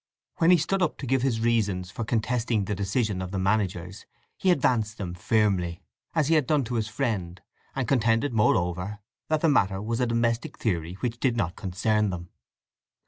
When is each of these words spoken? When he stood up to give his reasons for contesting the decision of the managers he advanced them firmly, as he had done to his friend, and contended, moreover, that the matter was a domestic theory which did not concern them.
When 0.37 0.49
he 0.49 0.57
stood 0.57 0.81
up 0.81 0.97
to 0.97 1.05
give 1.05 1.21
his 1.21 1.41
reasons 1.41 1.91
for 1.91 2.03
contesting 2.03 2.65
the 2.65 2.73
decision 2.73 3.21
of 3.21 3.29
the 3.29 3.37
managers 3.37 4.07
he 4.35 4.49
advanced 4.49 4.97
them 4.97 5.13
firmly, 5.13 5.83
as 6.15 6.27
he 6.27 6.33
had 6.33 6.47
done 6.47 6.63
to 6.63 6.73
his 6.73 6.87
friend, 6.87 7.39
and 7.75 7.87
contended, 7.87 8.33
moreover, 8.33 8.97
that 9.27 9.41
the 9.41 9.47
matter 9.49 9.79
was 9.79 9.99
a 9.99 10.07
domestic 10.07 10.57
theory 10.57 10.93
which 11.01 11.19
did 11.19 11.37
not 11.37 11.55
concern 11.55 12.09
them. 12.09 12.29